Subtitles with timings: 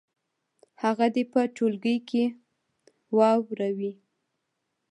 [0.83, 2.23] هغه دې په ټولګي کې
[3.17, 3.93] واوروي.